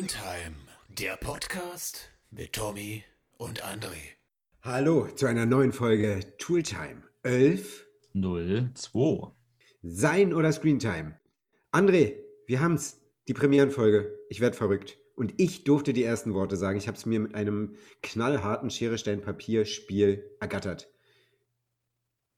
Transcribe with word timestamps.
Screentime, 0.00 0.56
der 0.98 1.16
Podcast 1.18 2.08
mit 2.30 2.54
Tommy 2.54 3.04
und 3.36 3.62
André. 3.62 3.98
Hallo 4.62 5.08
zu 5.14 5.26
einer 5.26 5.44
neuen 5.44 5.72
Folge 5.72 6.20
Tooltime 6.38 7.02
11. 7.22 7.86
02. 8.14 9.30
Sein 9.82 10.32
oder 10.32 10.52
Screentime? 10.52 11.20
André, 11.70 12.14
wir 12.46 12.60
haben's, 12.60 12.98
die 13.28 13.34
Premierenfolge. 13.34 14.18
Ich 14.30 14.40
werd 14.40 14.56
verrückt. 14.56 14.96
Und 15.16 15.34
ich 15.36 15.64
durfte 15.64 15.92
die 15.92 16.04
ersten 16.04 16.32
Worte 16.32 16.56
sagen. 16.56 16.78
Ich 16.78 16.88
habe 16.88 16.96
es 16.96 17.04
mir 17.04 17.20
mit 17.20 17.34
einem 17.34 17.74
knallharten 18.02 18.70
Schere, 18.70 18.96
Stein, 18.96 19.20
Papier 19.20 19.66
Spiel 19.66 20.24
ergattert. 20.40 20.88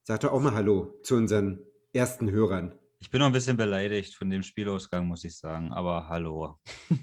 Sag 0.02 0.18
doch 0.23 0.32
auch 0.32 0.40
mal 0.40 0.54
Hallo 0.54 0.98
zu 1.04 1.15
unseren 1.15 1.60
ersten 1.92 2.29
Hörern. 2.32 2.76
Ich 3.02 3.11
bin 3.11 3.19
noch 3.19 3.27
ein 3.27 3.33
bisschen 3.33 3.56
beleidigt 3.56 4.15
von 4.15 4.30
dem 4.30 4.45
Spielausgang, 4.45 5.09
muss 5.09 5.24
ich 5.24 5.37
sagen, 5.37 5.73
aber 5.73 6.09
hallo. 6.09 6.59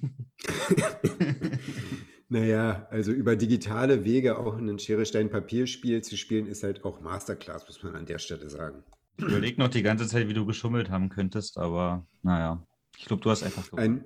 Naja, 2.31 2.88
also 2.91 3.12
über 3.12 3.35
digitale 3.35 4.05
Wege 4.05 4.38
auch 4.38 4.55
ein 4.55 4.77
Schere, 4.77 5.04
Stein, 5.07 5.31
Papier-Spiel 5.31 6.04
zu 6.04 6.16
spielen, 6.16 6.45
ist 6.45 6.62
halt 6.62 6.85
auch 6.85 7.02
Masterclass, 7.02 7.66
muss 7.66 7.81
man 7.81 7.95
an 7.95 8.05
der 8.05 8.20
Stelle 8.20 8.52
sagen. 8.52 8.84
Ich 9.17 9.26
überlege 9.26 9.59
noch 9.59 9.70
die 9.70 9.81
ganze 9.81 10.07
Zeit, 10.07 10.27
wie 10.27 10.35
du 10.35 10.45
geschummelt 10.45 10.91
haben 10.91 11.09
könntest, 11.09 11.57
aber 11.57 12.05
naja, 12.21 12.63
ich 12.99 13.05
glaube, 13.05 13.23
du 13.23 13.31
hast 13.31 13.41
einfach 13.41 13.66
gewonnen. 13.66 14.05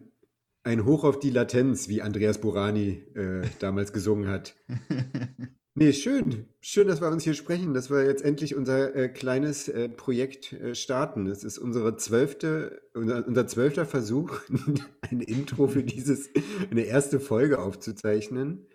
Ein, 0.63 0.77
ein 0.77 0.85
Hoch 0.85 1.03
auf 1.03 1.19
die 1.19 1.31
Latenz, 1.31 1.89
wie 1.89 2.01
Andreas 2.01 2.39
Burani 2.39 3.03
äh, 3.13 3.45
damals 3.59 3.91
gesungen 3.91 4.29
hat. 4.29 4.55
Nee, 5.75 5.91
schön. 5.91 6.45
Schön, 6.61 6.87
dass 6.87 7.01
wir 7.01 7.09
uns 7.09 7.23
hier 7.23 7.33
sprechen, 7.33 7.73
dass 7.73 7.89
wir 7.89 8.05
jetzt 8.05 8.23
endlich 8.23 8.53
unser 8.53 8.95
äh, 8.95 9.09
kleines 9.09 9.67
äh, 9.67 9.89
Projekt 9.89 10.53
äh, 10.53 10.75
starten. 10.75 11.25
Es 11.25 11.43
ist 11.43 11.57
unsere 11.57 11.97
zwölfte, 11.97 12.83
unser, 12.93 13.27
unser 13.27 13.47
zwölfter 13.47 13.87
Versuch, 13.87 14.39
ein 15.01 15.19
Intro 15.21 15.67
für 15.67 15.83
dieses, 15.83 16.29
eine 16.69 16.83
erste 16.83 17.19
Folge 17.19 17.57
aufzuzeichnen. 17.57 18.67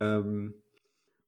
Ähm, 0.00 0.54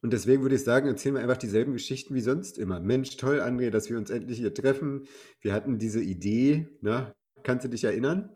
und 0.01 0.15
deswegen 0.15 0.41
würde 0.41 0.55
ich 0.55 0.65
sagen, 0.65 0.89
erzählen 0.89 1.17
wir 1.17 1.23
einfach 1.23 1.37
dieselben 1.37 1.75
Geschichten 1.75 2.15
wie 2.15 2.23
sonst 2.23 2.57
immer. 2.57 2.81
Mensch, 2.81 3.19
toll, 3.19 3.43
André, 3.43 3.69
dass 3.69 3.91
wir 3.91 3.99
uns 3.99 4.09
endlich 4.09 4.39
hier 4.39 4.55
treffen. 4.55 5.07
Wir 5.43 5.53
hatten 5.53 5.79
diese 5.79 6.01
Idee, 6.01 6.67
na, 6.81 7.15
kannst 7.43 7.67
du 7.67 7.69
dich 7.69 7.85
erinnern? 7.85 8.31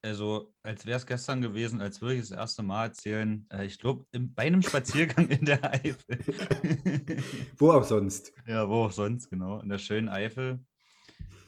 Also, 0.00 0.54
als 0.62 0.86
wäre 0.86 0.96
es 0.96 1.06
gestern 1.06 1.40
gewesen, 1.40 1.80
als 1.80 2.00
würde 2.00 2.14
ich 2.14 2.20
das 2.20 2.30
erste 2.30 2.62
Mal 2.62 2.86
erzählen, 2.86 3.46
äh, 3.52 3.66
ich 3.66 3.78
glaube, 3.78 4.06
bei 4.12 4.44
einem 4.44 4.62
Spaziergang 4.62 5.28
in 5.28 5.44
der 5.44 5.64
Eifel. 5.64 6.18
Wo 7.56 7.72
auch 7.72 7.82
sonst. 7.82 8.32
Ja, 8.46 8.68
wo 8.68 8.84
auch 8.84 8.92
sonst, 8.92 9.28
genau, 9.28 9.60
in 9.60 9.68
der 9.68 9.78
schönen 9.78 10.08
Eifel. 10.08 10.64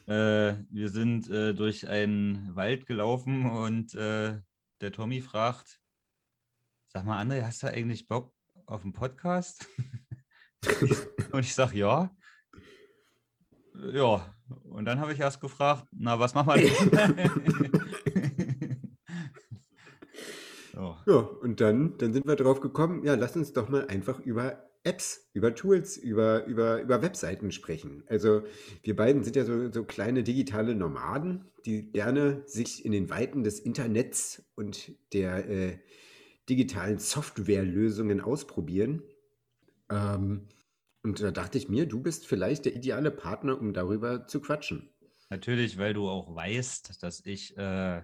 Äh, 0.05 0.55
wir 0.69 0.89
sind 0.89 1.29
äh, 1.29 1.53
durch 1.53 1.87
einen 1.87 2.53
Wald 2.53 2.87
gelaufen 2.87 3.49
und 3.49 3.95
äh, 3.95 4.41
der 4.81 4.91
Tommy 4.91 5.21
fragt, 5.21 5.79
sag 6.87 7.05
mal, 7.05 7.23
André, 7.23 7.43
hast 7.43 7.63
du 7.63 7.67
eigentlich 7.67 8.09
Bock 8.09 8.33
auf 8.65 8.83
einen 8.83 8.91
Podcast? 8.91 9.69
und 11.31 11.39
ich 11.39 11.53
sage, 11.53 11.77
ja. 11.77 12.13
Ja, 13.93 14.35
und 14.63 14.83
dann 14.83 14.99
habe 14.99 15.13
ich 15.13 15.19
erst 15.19 15.39
gefragt, 15.39 15.87
na, 15.91 16.19
was 16.19 16.33
machen 16.33 16.55
wir 16.55 16.69
denn? 16.99 17.71
so. 20.81 21.11
Ja, 21.11 21.19
und 21.19 21.61
dann, 21.61 21.97
dann 21.97 22.13
sind 22.13 22.25
wir 22.25 22.35
drauf 22.35 22.59
gekommen, 22.59 23.03
ja, 23.03 23.15
lass 23.15 23.35
uns 23.35 23.53
doch 23.53 23.69
mal 23.69 23.87
einfach 23.87 24.19
über 24.19 24.67
Apps, 24.83 25.29
über 25.33 25.53
Tools, 25.53 25.95
über, 25.95 26.45
über, 26.45 26.81
über 26.81 27.01
Webseiten 27.03 27.51
sprechen. 27.51 28.03
Also 28.07 28.41
wir 28.81 28.95
beiden 28.95 29.23
sind 29.23 29.35
ja 29.35 29.45
so, 29.45 29.71
so 29.71 29.83
kleine 29.83 30.23
digitale 30.23 30.73
Nomaden, 30.73 31.45
die 31.65 31.91
gerne 31.91 32.41
sich 32.47 32.83
in 32.83 32.91
den 32.91 33.09
Weiten 33.11 33.43
des 33.43 33.59
Internets 33.59 34.43
und 34.55 34.91
der 35.13 35.47
äh, 35.47 35.77
digitalen 36.49 36.97
Softwarelösungen 36.97 38.19
ausprobieren. 38.19 39.03
Ähm, 39.91 40.47
und 41.03 41.21
da 41.21 41.29
dachte 41.29 41.59
ich 41.59 41.69
mir, 41.69 41.85
du 41.85 41.99
bist 41.99 42.25
vielleicht 42.25 42.65
der 42.65 42.75
ideale 42.75 43.11
Partner, 43.11 43.59
um 43.59 43.73
darüber 43.73 44.25
zu 44.27 44.41
quatschen. 44.41 44.89
Natürlich, 45.29 45.77
weil 45.77 45.93
du 45.93 46.09
auch 46.09 46.35
weißt, 46.35 47.03
dass 47.03 47.25
ich 47.25 47.55
äh, 47.57 48.01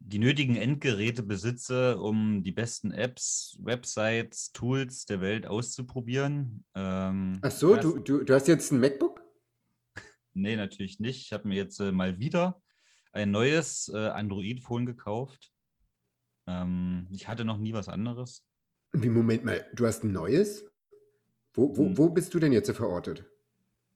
die 0.00 0.18
nötigen 0.18 0.56
Endgeräte 0.56 1.22
besitze, 1.22 1.98
um 1.98 2.42
die 2.42 2.52
besten 2.52 2.92
Apps, 2.92 3.58
Websites, 3.60 4.52
Tools 4.52 5.06
der 5.06 5.20
Welt 5.20 5.46
auszuprobieren. 5.46 6.64
Ähm, 6.74 7.38
Ach 7.42 7.50
so, 7.50 7.76
du, 7.76 7.98
du, 7.98 8.24
du 8.24 8.34
hast 8.34 8.48
jetzt 8.48 8.72
ein 8.72 8.80
MacBook? 8.80 9.22
Nee, 10.34 10.54
natürlich 10.54 11.00
nicht. 11.00 11.22
Ich 11.22 11.32
habe 11.32 11.48
mir 11.48 11.56
jetzt 11.56 11.80
äh, 11.80 11.90
mal 11.90 12.20
wieder 12.20 12.62
ein 13.12 13.32
neues 13.32 13.90
äh, 13.92 13.96
Android-Phone 13.96 14.86
gekauft. 14.86 15.52
Ähm, 16.46 17.08
ich 17.10 17.26
hatte 17.26 17.44
noch 17.44 17.58
nie 17.58 17.72
was 17.72 17.88
anderes. 17.88 18.44
Wie, 18.92 19.08
Moment 19.08 19.44
mal, 19.44 19.66
du 19.74 19.84
hast 19.86 20.04
ein 20.04 20.12
neues? 20.12 20.64
Wo, 21.54 21.76
wo, 21.76 21.86
Hm. 21.86 21.98
wo 21.98 22.08
bist 22.10 22.32
du 22.34 22.38
denn 22.38 22.52
jetzt 22.52 22.70
verortet? 22.70 23.24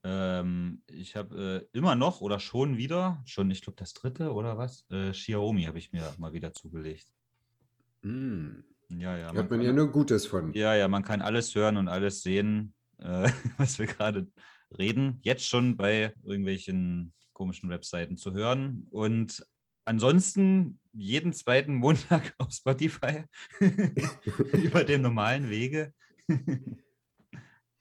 Ähm, 0.03 0.81
ich 0.87 1.15
habe 1.15 1.67
äh, 1.71 1.77
immer 1.77 1.95
noch 1.95 2.21
oder 2.21 2.39
schon 2.39 2.77
wieder, 2.77 3.21
schon, 3.25 3.49
ich 3.51 3.61
glaube, 3.61 3.77
das 3.77 3.93
dritte 3.93 4.33
oder 4.33 4.57
was? 4.57 4.85
Äh, 4.89 5.11
Xiaomi 5.11 5.63
habe 5.63 5.77
ich 5.77 5.91
mir 5.91 6.13
mal 6.17 6.33
wieder 6.33 6.51
zugelegt. 6.53 7.07
Hm. 8.01 8.63
Ja, 8.89 9.17
ja. 9.17 9.27
Hat 9.27 9.35
man 9.35 9.47
kann- 9.49 9.61
ja 9.61 9.71
nur 9.71 9.91
Gutes 9.91 10.27
von. 10.27 10.53
Ja, 10.53 10.75
ja, 10.75 10.87
man 10.87 11.03
kann 11.03 11.21
alles 11.21 11.55
hören 11.55 11.77
und 11.77 11.87
alles 11.87 12.21
sehen, 12.21 12.73
äh, 12.97 13.29
was 13.57 13.79
wir 13.79 13.87
gerade 13.87 14.27
reden. 14.77 15.19
Jetzt 15.21 15.47
schon 15.47 15.77
bei 15.77 16.13
irgendwelchen 16.23 17.13
komischen 17.31 17.69
Webseiten 17.69 18.17
zu 18.17 18.33
hören. 18.33 18.87
Und 18.91 19.45
ansonsten 19.85 20.79
jeden 20.91 21.33
zweiten 21.33 21.75
Montag 21.75 22.33
auf 22.39 22.51
Spotify 22.51 23.23
über 24.53 24.83
den 24.83 25.01
normalen 25.01 25.49
Wege. 25.49 25.93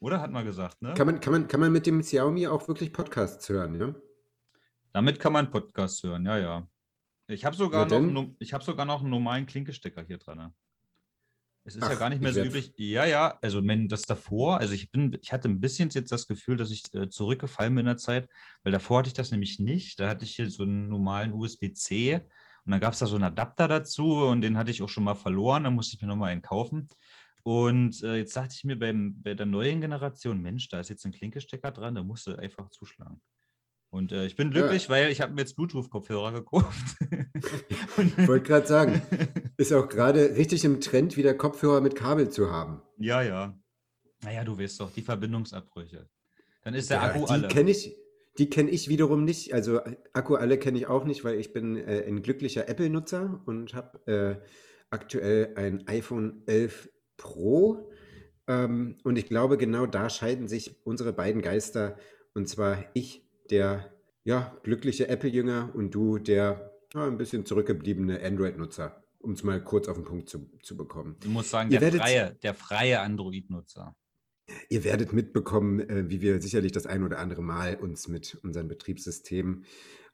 Oder 0.02 0.20
hat 0.20 0.32
man 0.32 0.44
gesagt, 0.44 0.82
ne? 0.82 0.94
Kann 0.94 1.06
man, 1.06 1.20
kann, 1.20 1.32
man, 1.32 1.46
kann 1.46 1.60
man 1.60 1.70
mit 1.70 1.86
dem 1.86 2.00
Xiaomi 2.00 2.48
auch 2.48 2.66
wirklich 2.66 2.92
Podcasts 2.92 3.48
hören, 3.48 3.78
ja? 3.78 3.94
Damit 4.92 5.20
kann 5.20 5.32
man 5.32 5.48
Podcasts 5.48 6.02
hören, 6.02 6.26
ja, 6.26 6.38
ja. 6.38 6.68
Ich 7.28 7.44
habe 7.44 7.54
sogar, 7.54 7.86
noch 7.86 7.96
einen 7.98 8.36
ich 8.40 8.52
hab 8.52 8.64
sogar 8.64 8.84
noch 8.84 9.00
einen 9.00 9.10
normalen 9.10 9.46
Klinkestecker 9.46 10.02
hier 10.02 10.18
dran. 10.18 10.38
ne? 10.38 10.54
Es 11.64 11.76
ist 11.76 11.82
ja 11.84 11.90
Ach, 11.90 11.98
gar 12.00 12.08
nicht 12.10 12.20
mehr 12.20 12.32
so 12.32 12.38
werd- 12.38 12.48
üblich. 12.48 12.74
Ja, 12.76 13.04
ja, 13.04 13.38
also 13.40 13.64
wenn 13.64 13.86
das 13.86 14.02
davor, 14.02 14.58
also 14.58 14.74
ich 14.74 14.90
bin, 14.90 15.16
ich 15.22 15.32
hatte 15.32 15.48
ein 15.48 15.60
bisschen 15.60 15.88
jetzt 15.90 16.10
das 16.10 16.26
Gefühl, 16.26 16.56
dass 16.56 16.72
ich 16.72 16.92
äh, 16.94 17.08
zurückgefallen 17.08 17.72
bin 17.72 17.82
in 17.82 17.86
der 17.86 17.96
Zeit, 17.96 18.28
weil 18.64 18.72
davor 18.72 18.98
hatte 18.98 19.08
ich 19.08 19.14
das 19.14 19.30
nämlich 19.30 19.60
nicht. 19.60 20.00
Da 20.00 20.08
hatte 20.08 20.24
ich 20.24 20.34
hier 20.34 20.50
so 20.50 20.64
einen 20.64 20.88
normalen 20.88 21.32
USB-C 21.32 22.16
und 22.64 22.70
dann 22.72 22.80
gab 22.80 22.92
es 22.92 22.98
da 22.98 23.06
so 23.06 23.14
einen 23.14 23.24
Adapter 23.24 23.68
dazu 23.68 24.24
und 24.24 24.40
den 24.40 24.58
hatte 24.58 24.72
ich 24.72 24.82
auch 24.82 24.88
schon 24.88 25.04
mal 25.04 25.14
verloren, 25.14 25.62
dann 25.62 25.74
musste 25.74 25.94
ich 25.94 26.02
mir 26.02 26.08
nochmal 26.08 26.32
einen 26.32 26.42
kaufen. 26.42 26.88
Und 27.44 28.02
äh, 28.02 28.16
jetzt 28.16 28.36
dachte 28.36 28.54
ich 28.56 28.64
mir 28.64 28.78
beim, 28.78 29.20
bei 29.22 29.34
der 29.34 29.46
neuen 29.46 29.80
Generation, 29.80 30.40
Mensch, 30.40 30.68
da 30.68 30.80
ist 30.80 30.90
jetzt 30.90 31.04
ein 31.04 31.12
Klinkestecker 31.12 31.72
dran, 31.72 31.94
da 31.96 32.02
musst 32.02 32.26
du 32.26 32.36
einfach 32.36 32.70
zuschlagen. 32.70 33.20
Und 33.90 34.12
äh, 34.12 34.24
ich 34.26 34.36
bin 34.36 34.50
glücklich, 34.50 34.88
weil 34.88 35.10
ich 35.10 35.20
habe 35.20 35.34
mir 35.34 35.40
jetzt 35.40 35.56
Bluetooth-Kopfhörer 35.56 36.32
gekauft. 36.32 36.96
Ich 37.98 38.28
wollte 38.28 38.46
gerade 38.46 38.66
sagen, 38.66 39.02
ist 39.56 39.72
auch 39.72 39.88
gerade 39.88 40.36
richtig 40.36 40.64
im 40.64 40.80
Trend, 40.80 41.16
wieder 41.16 41.34
Kopfhörer 41.34 41.80
mit 41.80 41.96
Kabel 41.96 42.30
zu 42.30 42.50
haben. 42.50 42.80
ja, 42.98 43.20
ja. 43.22 43.58
Naja, 44.22 44.44
du 44.44 44.56
weißt 44.56 44.78
doch, 44.78 44.92
die 44.92 45.02
Verbindungsabbrüche. 45.02 46.08
Dann 46.62 46.74
ist 46.74 46.90
der 46.90 46.98
Ja, 46.98 47.02
Akku 47.08 47.26
die 47.26 47.32
alle. 47.32 47.48
kenne 47.48 47.72
ich, 47.72 47.96
die 48.38 48.48
kenne 48.48 48.70
ich 48.70 48.88
wiederum 48.88 49.24
nicht. 49.24 49.52
Also 49.52 49.80
Akku 50.12 50.36
alle 50.36 50.56
kenne 50.58 50.78
ich 50.78 50.86
auch 50.86 51.04
nicht, 51.04 51.24
weil 51.24 51.40
ich 51.40 51.52
bin 51.52 51.76
äh, 51.76 52.04
ein 52.06 52.22
glücklicher 52.22 52.68
Apple-Nutzer 52.68 53.42
und 53.46 53.74
habe 53.74 54.06
äh, 54.40 54.46
aktuell 54.90 55.54
ein 55.56 55.86
iPhone 55.88 56.44
11 56.46 56.88
Pro. 57.16 57.90
Ähm, 58.46 58.98
und 59.04 59.16
ich 59.16 59.26
glaube, 59.26 59.58
genau 59.58 59.86
da 59.86 60.10
scheiden 60.10 60.48
sich 60.48 60.76
unsere 60.84 61.12
beiden 61.12 61.42
Geister. 61.42 61.96
Und 62.34 62.48
zwar 62.48 62.84
ich, 62.94 63.24
der 63.50 63.92
ja, 64.24 64.56
glückliche 64.62 65.08
Apple-Jünger 65.08 65.70
und 65.74 65.94
du, 65.94 66.18
der 66.18 66.72
ja, 66.94 67.06
ein 67.06 67.18
bisschen 67.18 67.44
zurückgebliebene 67.46 68.22
Android-Nutzer, 68.22 69.02
um 69.20 69.32
es 69.32 69.42
mal 69.42 69.62
kurz 69.62 69.88
auf 69.88 69.96
den 69.96 70.04
Punkt 70.04 70.28
zu, 70.28 70.50
zu 70.62 70.76
bekommen. 70.76 71.16
Du 71.20 71.28
musst 71.28 71.50
sagen, 71.50 71.70
Ihr 71.70 71.80
der 71.80 71.92
freie, 71.92 72.34
der 72.42 72.54
freie 72.54 73.00
Android-Nutzer. 73.00 73.96
Ihr 74.68 74.84
werdet 74.84 75.12
mitbekommen, 75.12 75.80
äh, 75.80 76.08
wie 76.08 76.20
wir 76.20 76.40
sicherlich 76.40 76.72
das 76.72 76.86
ein 76.86 77.02
oder 77.02 77.18
andere 77.18 77.42
Mal 77.42 77.76
uns 77.76 78.08
mit 78.08 78.38
unseren 78.42 78.68
Betriebssystemen 78.68 79.64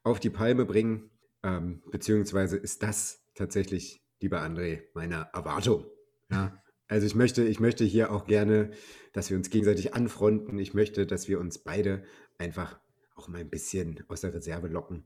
auf 0.03 0.19
die 0.19 0.29
Palme 0.29 0.65
bringen. 0.65 1.09
Ähm, 1.43 1.81
beziehungsweise 1.91 2.57
ist 2.57 2.83
das 2.83 3.23
tatsächlich, 3.35 4.01
lieber 4.21 4.41
André, 4.41 4.83
meine 4.93 5.29
Erwartung. 5.33 5.85
Ja? 6.31 6.61
Also 6.89 7.05
ich 7.05 7.13
möchte, 7.15 7.43
ich 7.47 7.59
möchte 7.59 7.85
hier 7.85 8.11
auch 8.11 8.25
gerne, 8.25 8.71
dass 9.13 9.29
wir 9.29 9.37
uns 9.37 9.49
gegenseitig 9.51 9.93
anfronten. 9.93 10.57
Ich 10.57 10.73
möchte, 10.73 11.05
dass 11.05 11.27
wir 11.27 11.39
uns 11.39 11.59
beide 11.59 12.03
einfach 12.39 12.79
auch 13.15 13.27
mal 13.27 13.39
ein 13.41 13.49
bisschen 13.49 14.03
aus 14.07 14.21
der 14.21 14.33
Reserve 14.33 14.67
locken 14.67 15.05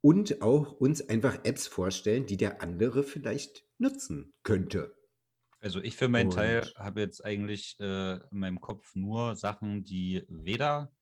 und 0.00 0.42
auch 0.42 0.72
uns 0.72 1.08
einfach 1.08 1.44
Apps 1.44 1.66
vorstellen, 1.66 2.26
die 2.26 2.36
der 2.36 2.62
andere 2.62 3.02
vielleicht 3.02 3.64
nutzen 3.78 4.32
könnte. 4.44 4.94
Also 5.60 5.80
ich 5.80 5.96
für 5.96 6.06
meinen 6.08 6.30
Teil 6.30 6.60
Und- 6.60 6.74
habe 6.76 7.00
jetzt 7.00 7.24
eigentlich 7.24 7.76
äh, 7.80 8.12
in 8.30 8.38
meinem 8.38 8.60
Kopf 8.60 8.94
nur 8.94 9.34
Sachen, 9.34 9.82
die 9.82 10.22
weder 10.28 10.92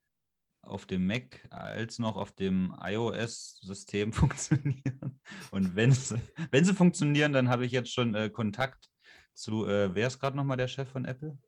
auf 0.62 0.87
dem 0.87 1.07
Mac 1.07 1.47
als 1.51 1.99
noch 1.99 2.17
auf 2.17 2.33
dem 2.33 2.75
iOS-System 2.81 4.12
funktionieren. 4.15 5.21
Und 5.51 5.77
wenn 5.77 5.93
sie 5.93 6.75
funktionieren, 6.75 7.35
dann 7.35 7.51
habe 7.51 7.67
ich 7.67 7.73
jetzt 7.73 7.93
schon 7.93 8.15
äh, 8.15 8.31
Kontakt 8.31 8.89
zu, 9.37 9.67
äh, 9.67 9.94
wer 9.94 10.06
ist 10.09 10.19
gerade 10.19 10.37
nochmal 10.37 10.56
der 10.56 10.69
Chef 10.69 10.88
von 10.88 11.05
Apple? 11.05 11.38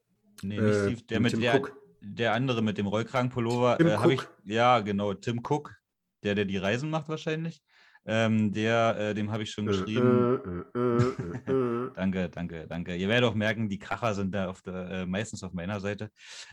Nee, 0.42 0.60
nicht 0.60 0.76
Äh, 0.76 0.82
Steve, 0.84 1.02
der 1.02 1.20
mit 1.20 1.30
Tim 1.32 1.40
der, 1.40 1.56
Cook. 1.56 1.76
der 2.00 2.32
andere 2.34 2.62
mit 2.62 2.78
dem 2.78 2.86
Rollkragenpullover. 2.86 3.78
Tim 3.78 3.86
Äh, 3.88 3.96
habe 3.96 4.14
ich, 4.14 4.20
Cook. 4.20 4.32
ja, 4.44 4.80
genau, 4.80 5.14
Tim 5.14 5.38
Cook, 5.42 5.74
der, 6.22 6.34
der 6.34 6.44
die 6.44 6.58
Reisen 6.58 6.90
macht 6.90 7.08
wahrscheinlich. 7.08 7.62
Ähm, 8.06 8.52
der, 8.52 8.96
äh, 8.98 9.14
dem 9.14 9.30
habe 9.32 9.42
ich 9.42 9.50
schon 9.50 9.64
Äh, 9.66 9.70
geschrieben. 9.72 10.64
äh, 10.74 10.78
äh. 10.78 11.90
Danke, 11.94 12.28
danke, 12.28 12.66
danke. 12.68 12.94
Ihr 12.94 13.08
werdet 13.08 13.28
auch 13.28 13.34
merken, 13.34 13.68
die 13.68 13.78
Kracher 13.78 14.14
sind 14.14 14.32
da 14.32 14.48
auf 14.48 14.62
der, 14.62 14.90
äh, 14.90 15.06
meistens 15.06 15.42
auf 15.42 15.52
meiner 15.52 15.80
Seite. 15.80 16.10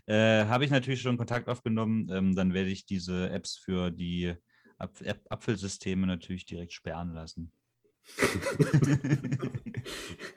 Habe 0.10 0.66
ich 0.66 0.72
natürlich 0.72 1.02
schon 1.02 1.18
Kontakt 1.18 1.48
aufgenommen. 1.50 2.10
Ähm, 2.12 2.36
dann 2.36 2.54
werde 2.54 2.70
ich 2.72 2.86
diese 2.88 3.30
Apps 3.30 3.56
für 3.58 3.92
die 3.92 4.34
Apf 4.80 5.04
Apfelsysteme 5.30 6.08
natürlich 6.08 6.46
direkt 6.46 6.74
sperren 6.74 7.14
lassen. 7.14 7.52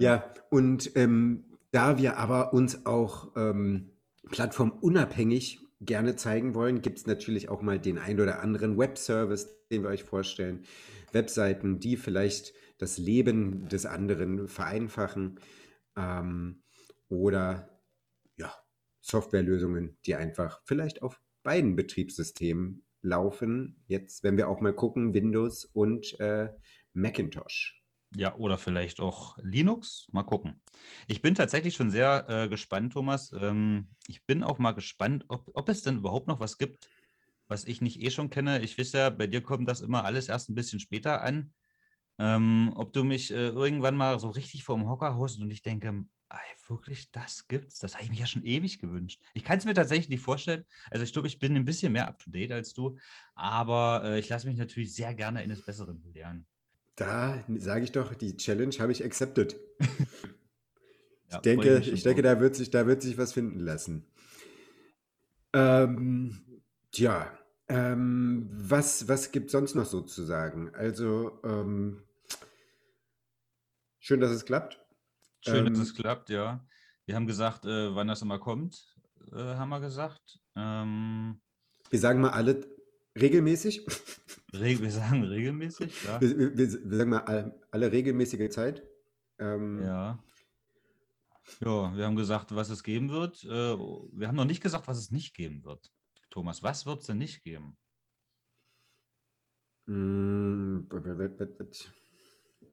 Ja, 0.00 0.32
und 0.48 0.96
ähm, 0.96 1.44
da 1.72 1.98
wir 1.98 2.16
aber 2.16 2.52
uns 2.52 2.86
auch 2.86 3.36
ähm, 3.36 3.90
plattformunabhängig 4.30 5.60
gerne 5.80 6.16
zeigen 6.16 6.54
wollen, 6.54 6.80
gibt 6.80 6.98
es 6.98 7.06
natürlich 7.06 7.48
auch 7.48 7.62
mal 7.62 7.78
den 7.78 7.98
ein 7.98 8.18
oder 8.18 8.40
anderen 8.40 8.78
Webservice, 8.78 9.48
den 9.70 9.82
wir 9.82 9.90
euch 9.90 10.04
vorstellen. 10.04 10.64
Webseiten, 11.12 11.80
die 11.80 11.96
vielleicht 11.96 12.54
das 12.78 12.96
Leben 12.98 13.68
des 13.68 13.84
anderen 13.84 14.48
vereinfachen 14.48 15.38
ähm, 15.96 16.62
oder 17.08 17.68
ja, 18.36 18.54
Softwarelösungen, 19.00 19.98
die 20.06 20.14
einfach 20.14 20.62
vielleicht 20.64 21.02
auf 21.02 21.20
beiden 21.42 21.76
Betriebssystemen 21.76 22.84
laufen. 23.02 23.82
Jetzt, 23.86 24.22
wenn 24.24 24.36
wir 24.36 24.48
auch 24.48 24.60
mal 24.60 24.74
gucken, 24.74 25.14
Windows 25.14 25.64
und 25.66 26.18
äh, 26.20 26.48
Macintosh. 26.94 27.79
Ja, 28.16 28.34
oder 28.34 28.58
vielleicht 28.58 29.00
auch 29.00 29.38
Linux. 29.40 30.08
Mal 30.10 30.24
gucken. 30.24 30.60
Ich 31.06 31.22
bin 31.22 31.34
tatsächlich 31.36 31.74
schon 31.74 31.90
sehr 31.90 32.26
äh, 32.28 32.48
gespannt, 32.48 32.92
Thomas. 32.92 33.32
Ähm, 33.32 33.88
ich 34.08 34.24
bin 34.26 34.42
auch 34.42 34.58
mal 34.58 34.72
gespannt, 34.72 35.24
ob, 35.28 35.48
ob 35.54 35.68
es 35.68 35.82
denn 35.82 35.98
überhaupt 35.98 36.26
noch 36.26 36.40
was 36.40 36.58
gibt, 36.58 36.88
was 37.46 37.64
ich 37.66 37.80
nicht 37.80 38.02
eh 38.02 38.10
schon 38.10 38.28
kenne. 38.30 38.62
Ich 38.62 38.78
weiß 38.78 38.92
ja, 38.92 39.10
bei 39.10 39.28
dir 39.28 39.42
kommt 39.42 39.68
das 39.68 39.80
immer 39.80 40.04
alles 40.04 40.28
erst 40.28 40.50
ein 40.50 40.56
bisschen 40.56 40.80
später 40.80 41.22
an. 41.22 41.52
Ähm, 42.18 42.72
ob 42.76 42.92
du 42.92 43.04
mich 43.04 43.30
äh, 43.30 43.48
irgendwann 43.48 43.96
mal 43.96 44.18
so 44.20 44.30
richtig 44.30 44.64
vor 44.64 44.76
dem 44.76 44.88
Hocker 44.88 45.14
haust 45.16 45.40
und 45.40 45.50
ich 45.50 45.62
denke, 45.62 46.04
ey, 46.30 46.38
wirklich, 46.68 47.10
das 47.12 47.48
gibt's? 47.48 47.78
Das 47.78 47.94
habe 47.94 48.04
ich 48.04 48.10
mir 48.10 48.18
ja 48.18 48.26
schon 48.26 48.44
ewig 48.44 48.80
gewünscht. 48.80 49.22
Ich 49.34 49.44
kann 49.44 49.58
es 49.58 49.64
mir 49.64 49.74
tatsächlich 49.74 50.08
nicht 50.10 50.22
vorstellen. 50.22 50.64
Also 50.90 51.04
ich 51.04 51.12
glaube, 51.12 51.28
ich 51.28 51.38
bin 51.38 51.56
ein 51.56 51.64
bisschen 51.64 51.92
mehr 51.92 52.08
up-to-date 52.08 52.52
als 52.52 52.74
du, 52.74 52.98
aber 53.34 54.02
äh, 54.04 54.18
ich 54.18 54.28
lasse 54.28 54.48
mich 54.48 54.58
natürlich 54.58 54.94
sehr 54.94 55.14
gerne 55.14 55.40
eines 55.40 55.64
Besseren 55.64 56.02
belehren. 56.02 56.46
Da 56.96 57.44
sage 57.56 57.84
ich 57.84 57.92
doch, 57.92 58.14
die 58.14 58.36
Challenge 58.36 58.74
habe 58.78 58.92
ich 58.92 59.04
accepted. 59.04 59.56
Ja, 61.30 61.36
Ich 61.36 61.42
denke, 61.42 61.78
ich 61.78 62.02
denke, 62.02 62.22
da 62.22 62.40
wird 62.40 62.56
sich, 62.56 62.70
da 62.70 62.88
wird 62.88 63.02
sich 63.02 63.16
was 63.16 63.32
finden 63.32 63.60
lassen. 63.60 64.04
Ähm, 65.52 66.62
tja, 66.90 67.30
ähm, 67.68 68.48
was, 68.52 69.06
was 69.06 69.30
gibt 69.30 69.50
sonst 69.50 69.76
noch 69.76 69.86
so 69.86 70.00
zu 70.00 70.24
sagen? 70.24 70.74
Also, 70.74 71.40
ähm, 71.44 72.02
schön, 74.00 74.20
dass 74.20 74.32
es 74.32 74.44
klappt. 74.44 74.80
Schön, 75.40 75.66
dass 75.66 75.76
Ähm, 75.76 75.82
es 75.82 75.94
klappt, 75.94 76.30
ja. 76.30 76.66
Wir 77.06 77.14
haben 77.14 77.26
gesagt, 77.26 77.64
äh, 77.64 77.94
wann 77.94 78.08
das 78.08 78.22
immer 78.22 78.38
kommt, 78.38 78.96
äh, 79.32 79.36
haben 79.36 79.68
wir 79.68 79.80
gesagt. 79.80 80.40
Ähm, 80.56 81.40
Wir 81.90 81.98
sagen 81.98 82.20
mal 82.20 82.30
alle 82.30 82.66
regelmäßig. 83.18 83.86
wir 84.52 84.90
sagen 84.90 85.24
regelmäßig, 85.24 86.04
ja. 86.04 86.20
Wir, 86.20 86.56
wir, 86.56 86.56
wir 86.56 86.96
sagen 86.96 87.10
mal 87.10 87.20
alle, 87.20 87.60
alle 87.70 87.92
regelmäßige 87.92 88.50
Zeit. 88.50 88.82
Ähm, 89.38 89.82
Ja. 89.82 90.22
Ja, 91.60 91.96
wir 91.96 92.06
haben 92.06 92.16
gesagt, 92.16 92.54
was 92.54 92.70
es 92.70 92.84
geben 92.84 93.10
wird. 93.10 93.42
Äh, 93.44 93.48
wir 93.48 94.28
haben 94.28 94.36
noch 94.36 94.44
nicht 94.44 94.62
gesagt, 94.62 94.86
was 94.86 94.98
es 94.98 95.10
nicht 95.10 95.34
geben 95.34 95.64
wird. 95.64 95.90
Thomas, 96.30 96.62
was 96.62 96.86
wird 96.86 97.00
es 97.00 97.06
denn 97.06 97.18
nicht 97.18 97.42
geben? 97.42 97.76
B- 99.86 101.00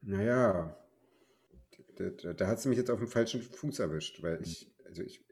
Naja, 0.02 0.78
da, 1.96 2.34
da, 2.34 2.48
hat 2.48 2.62
sie 2.62 2.70
mich 2.70 2.78
jetzt 2.78 2.92
auf 2.92 3.00
dem 3.00 3.08
falschen 3.08 3.42
Fuß 3.42 3.80
erwischt, 3.80 4.22
weil 4.22 4.42
ich, 4.44 4.72
also 4.86 5.02
ich 5.02 5.26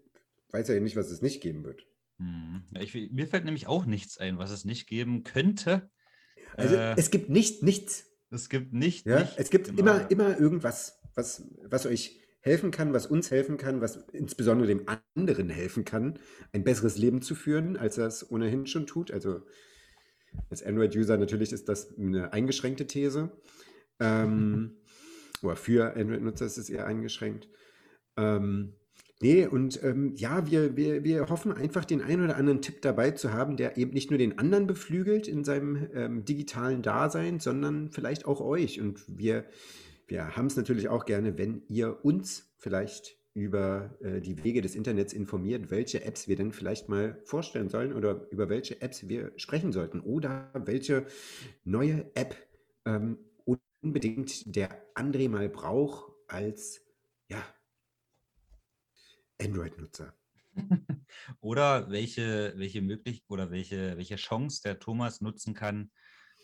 weiß 0.52 0.68
ja 0.70 0.80
nicht, 0.80 0.96
was 0.96 1.12
es 1.12 1.22
nicht 1.22 1.42
geben 1.42 1.64
wird. 1.64 1.86
Hm. 2.18 2.64
Ich, 2.80 2.94
mir 3.12 3.28
fällt 3.28 3.46
nämlich 3.46 3.68
auch 3.68 3.86
nichts 3.86 4.18
ein, 4.18 4.38
was 4.38 4.50
es 4.52 4.66
nicht 4.66 4.88
geben 4.88 5.24
könnte. 5.24 5.92
Also 6.58 6.76
Äh, 6.76 6.96
es 6.98 7.12
gibt 7.12 7.30
nicht 7.30 7.64
nichts. 7.64 8.06
es 8.32 8.50
gibt 8.50 8.74
nicht. 8.74 9.06
Ja? 9.06 9.20
nicht 9.20 9.34
Es 9.38 9.50
gibt 9.50 9.68
immer, 9.68 10.02
ja. 10.02 10.08
immer 10.08 10.40
irgendwas, 10.40 11.00
was, 11.16 11.48
was 11.64 11.86
euch 11.86 12.20
helfen 12.42 12.72
kann, 12.72 12.94
was 12.94 13.08
uns 13.08 13.32
helfen 13.32 13.58
kann, 13.58 13.82
was 13.82 13.98
insbesondere 14.12 14.68
dem 14.68 14.86
anderen 15.16 15.50
helfen 15.50 15.84
kann, 15.84 16.20
ein 16.54 16.64
besseres 16.64 16.98
Leben 16.98 17.22
zu 17.22 17.34
führen, 17.34 17.76
als 17.76 17.98
er 17.98 18.06
es 18.06 18.30
ohnehin 18.30 18.68
schon 18.68 18.86
tut. 18.86 19.12
Also 19.12 19.42
als 20.50 20.64
Android-User 20.64 21.18
natürlich 21.18 21.52
ist 21.52 21.70
das 21.70 21.98
eine 21.98 22.34
eingeschränkte 22.34 22.86
These. 22.86 23.32
Ähm, 24.00 24.78
oder 25.42 25.56
für 25.56 25.96
Android-Nutzer 25.96 26.46
ist 26.46 26.58
es 26.58 26.70
eher 26.70 26.86
eingeschränkt. 26.86 27.50
Ähm, 28.18 28.76
nee, 29.22 29.46
und 29.46 29.82
ähm, 29.84 30.14
ja, 30.16 30.50
wir, 30.50 30.76
wir, 30.76 31.04
wir 31.04 31.30
hoffen 31.30 31.52
einfach, 31.52 31.86
den 31.86 32.02
einen 32.02 32.24
oder 32.24 32.38
anderen 32.38 32.62
Tipp 32.62 32.82
dabei 32.82 33.12
zu 33.12 33.34
haben, 33.34 33.58
der 33.58 33.78
eben 33.78 33.92
nicht 33.92 34.10
nur 34.10 34.18
den 34.18 34.38
anderen 34.38 34.68
beflügelt 34.68 35.28
in 35.28 35.44
seinem 35.44 35.88
ähm, 35.94 36.26
digitalen 36.26 36.82
Dasein, 36.82 37.40
sondern 37.40 37.92
vielleicht 37.92 38.26
auch 38.26 38.42
euch. 38.42 38.80
Und 38.82 39.04
wir, 39.08 39.46
wir 40.08 40.36
haben 40.36 40.48
es 40.48 40.56
natürlich 40.56 40.90
auch 40.90 41.06
gerne, 41.06 41.38
wenn 41.38 41.64
ihr 41.68 42.04
uns 42.04 42.54
vielleicht 42.58 43.18
über 43.34 43.96
äh, 44.00 44.22
die 44.22 44.44
Wege 44.44 44.62
des 44.62 44.76
Internets 44.76 45.12
informiert, 45.14 45.70
welche 45.70 46.04
Apps 46.06 46.28
wir 46.28 46.38
denn 46.38 46.54
vielleicht 46.54 46.88
mal 46.88 47.20
vorstellen 47.26 47.70
sollen 47.70 47.94
oder 47.94 48.28
über 48.32 48.50
welche 48.50 48.82
Apps 48.82 49.10
wir 49.10 49.34
sprechen 49.36 49.74
sollten 49.74 50.00
oder 50.00 50.50
welche 50.54 51.06
neue 51.66 52.06
App 52.16 52.36
ähm, 52.86 53.18
unbedingt 53.86 54.56
der 54.56 54.70
André 54.96 55.30
mal 55.30 55.48
braucht 55.48 56.12
als 56.28 56.82
ja, 57.30 57.38
Android-Nutzer. 59.46 60.14
Oder 61.42 61.90
welche, 61.90 62.54
welche 62.56 62.82
möglich 62.82 63.24
oder 63.28 63.52
welche, 63.52 63.98
welche 63.98 64.16
Chance 64.16 64.62
der 64.64 64.80
Thomas 64.80 65.22
nutzen 65.22 65.54
kann, 65.54 65.92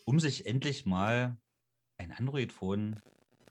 um 0.04 0.20
sich 0.20 0.46
endlich 0.46 0.84
mal 0.86 1.38
ein 1.96 2.12
Android-Phone 2.12 3.00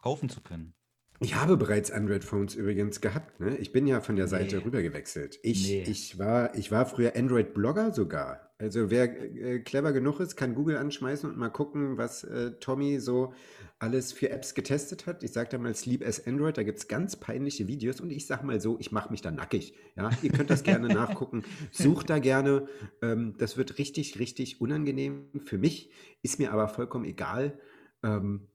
kaufen 0.02 0.30
zu 0.30 0.42
können. 0.42 0.76
Ich 1.20 1.36
habe 1.36 1.56
bereits 1.58 1.92
Android-Phones 1.92 2.56
übrigens 2.56 3.00
gehabt. 3.02 3.40
Ne? 3.40 3.56
Ich 3.58 3.72
bin 3.72 3.86
ja 3.86 4.02
von 4.02 4.16
der 4.16 4.28
Seite 4.28 4.58
Nee. 4.58 4.64
rüber 4.64 4.82
gewechselt. 4.82 5.40
Ich, 5.44 5.68
Nee. 5.68 5.84
ich, 5.84 6.18
war, 6.18 6.56
ich 6.56 6.72
war 6.72 6.86
früher 6.88 7.16
Android-Blogger 7.16 7.92
sogar. 7.94 8.51
Also 8.62 8.92
wer 8.92 9.20
äh, 9.20 9.60
clever 9.60 9.92
genug 9.92 10.20
ist, 10.20 10.36
kann 10.36 10.54
Google 10.54 10.78
anschmeißen 10.78 11.28
und 11.28 11.36
mal 11.36 11.50
gucken, 11.50 11.98
was 11.98 12.24
äh, 12.24 12.52
Tommy 12.60 13.00
so 13.00 13.34
alles 13.80 14.12
für 14.12 14.30
Apps 14.30 14.54
getestet 14.54 15.08
hat. 15.08 15.24
Ich 15.24 15.32
sage 15.32 15.50
da 15.50 15.58
mal 15.58 15.74
Sleep 15.74 16.06
as 16.06 16.28
Android, 16.28 16.58
da 16.58 16.62
gibt 16.62 16.78
es 16.78 16.88
ganz 16.88 17.16
peinliche 17.16 17.68
Videos 17.68 18.00
und 18.00 18.12
ich 18.12 18.28
sage 18.28 18.46
mal 18.46 18.62
so, 18.62 18.78
ich 18.80 18.92
mache 18.92 19.10
mich 19.10 19.24
da 19.24 19.32
nackig. 19.32 19.74
Ja? 19.96 20.12
Ihr 20.22 20.32
könnt 20.32 20.52
das 20.52 20.62
gerne 20.62 20.90
nachgucken. 20.90 21.44
Sucht 21.72 22.12
da 22.12 22.20
gerne. 22.20 22.68
Ähm, 23.02 23.34
das 23.40 23.58
wird 23.58 23.80
richtig, 23.80 24.20
richtig 24.20 24.62
unangenehm 24.62 25.30
für 25.44 25.58
mich. 25.58 25.90
Ist 26.22 26.38
mir 26.38 26.54
aber 26.54 26.68
vollkommen 26.68 27.06
egal. 27.06 27.58
Ähm, 28.04 28.48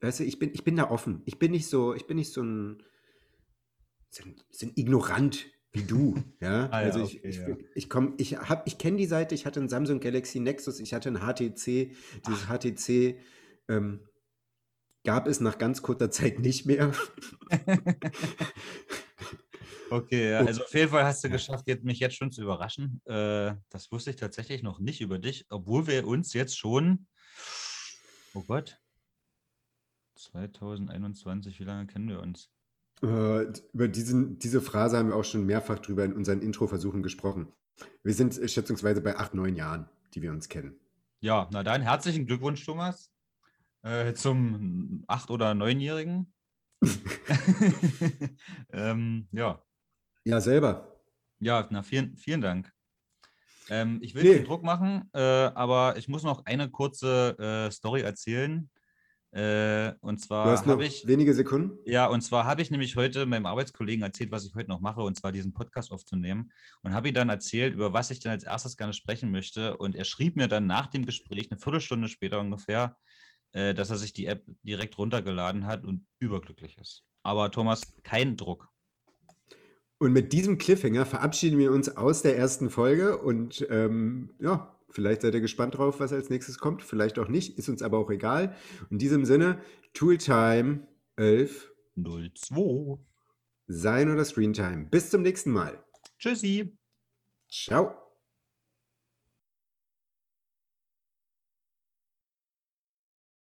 Weißt 0.00 0.20
du, 0.20 0.24
ich 0.24 0.38
bin, 0.38 0.50
ich 0.54 0.62
bin 0.62 0.76
da 0.76 0.90
offen. 0.90 1.22
Ich 1.24 1.40
bin 1.40 1.50
nicht 1.50 1.66
so, 1.66 1.94
ich 1.94 2.06
bin 2.06 2.16
nicht 2.16 2.32
so 2.32 2.42
ein, 2.42 2.82
so 4.10 4.22
ein, 4.22 4.36
so 4.50 4.66
ein 4.66 4.72
Ignorant 4.76 5.46
wie 5.72 5.82
du. 5.82 6.22
Ja, 6.40 6.68
Ah 6.72 6.80
ja, 6.80 6.86
also 6.86 7.04
ich, 7.04 7.18
okay, 7.18 7.28
ich, 7.28 7.36
ja. 7.36 7.56
ich 7.74 7.90
komme, 7.90 8.14
ich 8.18 8.36
habe, 8.36 8.62
ich 8.66 8.78
kenne 8.78 8.96
die 8.96 9.06
Seite, 9.06 9.34
ich 9.34 9.46
hatte 9.46 9.60
einen 9.60 9.68
Samsung 9.68 10.00
Galaxy 10.00 10.40
Nexus, 10.40 10.80
ich 10.80 10.94
hatte 10.94 11.08
einen 11.08 11.20
HTC, 11.20 11.94
dieses 12.26 12.46
HTC 12.46 13.18
ähm, 13.68 14.00
gab 15.04 15.26
es 15.26 15.40
nach 15.40 15.58
ganz 15.58 15.82
kurzer 15.82 16.10
Zeit 16.10 16.38
nicht 16.38 16.66
mehr. 16.66 16.92
Okay, 19.90 20.32
ja, 20.32 20.40
also 20.40 20.62
auf 20.64 20.74
jeden 20.74 20.90
Fall 20.90 21.04
hast 21.04 21.24
du 21.24 21.30
geschafft, 21.30 21.66
jetzt, 21.66 21.84
mich 21.84 21.98
jetzt 21.98 22.16
schon 22.16 22.30
zu 22.30 22.42
überraschen. 22.42 23.00
Äh, 23.06 23.54
das 23.70 23.90
wusste 23.90 24.10
ich 24.10 24.16
tatsächlich 24.16 24.62
noch 24.62 24.80
nicht 24.80 25.00
über 25.00 25.18
dich, 25.18 25.46
obwohl 25.48 25.86
wir 25.86 26.06
uns 26.06 26.34
jetzt 26.34 26.58
schon, 26.58 27.06
oh 28.34 28.42
Gott, 28.42 28.78
2021, 30.16 31.58
wie 31.58 31.64
lange 31.64 31.86
kennen 31.86 32.08
wir 32.08 32.20
uns? 32.20 32.50
Äh, 33.02 33.52
über 33.72 33.88
diesen, 33.88 34.38
diese 34.38 34.60
Phrase 34.60 34.98
haben 34.98 35.08
wir 35.08 35.16
auch 35.16 35.24
schon 35.24 35.46
mehrfach 35.46 35.78
drüber 35.78 36.04
in 36.04 36.12
unseren 36.14 36.40
Introversuchen 36.42 37.02
gesprochen. 37.02 37.52
Wir 38.02 38.14
sind 38.14 38.36
äh, 38.38 38.48
schätzungsweise 38.48 39.00
bei 39.00 39.16
acht, 39.16 39.34
neun 39.34 39.54
Jahren, 39.54 39.88
die 40.14 40.22
wir 40.22 40.32
uns 40.32 40.48
kennen. 40.48 40.74
Ja, 41.20 41.48
na 41.52 41.62
dann 41.62 41.82
herzlichen 41.82 42.26
Glückwunsch, 42.26 42.64
Thomas, 42.64 43.10
äh, 43.82 44.14
zum 44.14 45.04
acht- 45.06 45.30
oder 45.30 45.54
neunjährigen. 45.54 46.32
ähm, 48.72 49.28
ja, 49.32 49.62
Ja, 50.24 50.40
selber. 50.40 50.96
ja, 51.40 51.66
na 51.70 51.82
vielen, 51.82 52.16
vielen 52.16 52.40
Dank. 52.40 52.72
Ähm, 53.70 53.98
ich 54.02 54.14
will 54.14 54.22
Nee. 54.22 54.34
keinen 54.36 54.46
Druck 54.46 54.62
machen, 54.62 55.10
äh, 55.12 55.20
aber 55.20 55.96
ich 55.98 56.08
muss 56.08 56.22
noch 56.22 56.46
eine 56.46 56.70
kurze 56.70 57.36
äh, 57.38 57.70
Story 57.70 58.00
erzählen. 58.00 58.70
Äh, 59.32 59.92
und 60.00 60.18
zwar 60.18 60.64
habe 60.64 60.86
ich, 60.86 61.06
wenige 61.06 61.34
Sekunden. 61.34 61.78
ja, 61.84 62.06
und 62.06 62.22
zwar 62.22 62.44
habe 62.46 62.62
ich 62.62 62.70
nämlich 62.70 62.96
heute 62.96 63.26
meinem 63.26 63.44
Arbeitskollegen 63.44 64.02
erzählt, 64.02 64.30
was 64.30 64.46
ich 64.46 64.54
heute 64.54 64.70
noch 64.70 64.80
mache, 64.80 65.02
und 65.02 65.16
zwar 65.16 65.32
diesen 65.32 65.52
Podcast 65.52 65.92
aufzunehmen. 65.92 66.50
Und 66.82 66.94
habe 66.94 67.08
ihm 67.08 67.14
dann 67.14 67.28
erzählt, 67.28 67.74
über 67.74 67.92
was 67.92 68.10
ich 68.10 68.20
dann 68.20 68.32
als 68.32 68.44
erstes 68.44 68.76
gerne 68.76 68.94
sprechen 68.94 69.30
möchte. 69.30 69.76
Und 69.76 69.96
er 69.96 70.04
schrieb 70.04 70.36
mir 70.36 70.48
dann 70.48 70.66
nach 70.66 70.86
dem 70.86 71.04
Gespräch, 71.04 71.50
eine 71.50 71.60
Viertelstunde 71.60 72.08
später 72.08 72.40
ungefähr, 72.40 72.96
äh, 73.52 73.74
dass 73.74 73.90
er 73.90 73.96
sich 73.96 74.12
die 74.12 74.26
App 74.26 74.44
direkt 74.62 74.96
runtergeladen 74.96 75.66
hat 75.66 75.84
und 75.84 76.06
überglücklich 76.18 76.78
ist. 76.78 77.04
Aber 77.22 77.50
Thomas, 77.50 77.82
kein 78.02 78.36
Druck. 78.36 78.68
Und 79.98 80.12
mit 80.12 80.32
diesem 80.32 80.58
Cliffhanger 80.58 81.04
verabschieden 81.04 81.58
wir 81.58 81.72
uns 81.72 81.96
aus 81.96 82.22
der 82.22 82.38
ersten 82.38 82.70
Folge 82.70 83.18
und 83.18 83.66
ähm, 83.68 84.30
ja, 84.38 84.77
vielleicht 84.90 85.22
seid 85.22 85.34
ihr 85.34 85.40
gespannt 85.40 85.76
drauf, 85.76 86.00
was 86.00 86.12
als 86.12 86.30
nächstes 86.30 86.58
kommt, 86.58 86.82
vielleicht 86.82 87.18
auch 87.18 87.28
nicht, 87.28 87.58
ist 87.58 87.68
uns 87.68 87.82
aber 87.82 87.98
auch 87.98 88.10
egal. 88.10 88.54
In 88.90 88.98
diesem 88.98 89.24
Sinne, 89.24 89.60
Tooltime 89.94 90.86
11, 91.16 91.72
02. 91.96 92.98
Sein 93.66 94.10
oder 94.10 94.24
Screentime. 94.24 94.86
Bis 94.90 95.10
zum 95.10 95.22
nächsten 95.22 95.50
Mal. 95.50 95.84
Tschüssi. 96.18 96.78
Ciao. 97.50 98.07